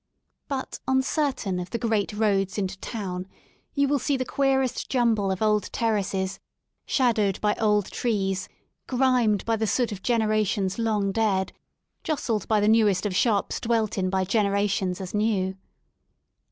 But 0.47 0.79
on 0.87 1.03
certain 1.03 1.59
of 1.59 1.69
the 1.69 1.77
great 1.77 2.11
roads 2.11 2.57
into 2.57 2.75
Town 2.79 3.27
you 3.75 3.87
will 3.87 3.99
see 3.99 4.17
the 4.17 4.25
queerest 4.25 4.89
jumble 4.89 5.29
of 5.29 5.43
old 5.43 5.71
terraces, 5.71 6.39
shadowed 6.87 7.39
by 7.39 7.53
old 7.59 7.91
trees, 7.91 8.49
grimed 8.87 9.45
by 9.45 9.57
the 9.57 9.67
soot 9.67 9.91
of 9.91 10.01
generations 10.01 10.79
long 10.79 11.11
dead, 11.11 11.53
jostled 12.03 12.47
by 12.47 12.59
the 12.59 12.67
newest 12.67 13.05
of 13.05 13.15
shops 13.15 13.59
dwelt 13.59 13.95
in 13.95 14.09
by 14.09 14.23
generations 14.25 14.99
as 14.99 15.13
new. 15.13 15.55